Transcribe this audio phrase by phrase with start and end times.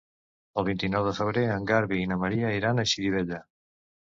[0.61, 3.41] El vint-i-nou de febrer en Garbí i na Maria iran a Xirivella.